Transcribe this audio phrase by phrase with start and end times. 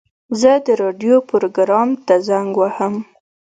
[0.39, 2.95] زه د راډیو پروګرام ته زنګ وهم.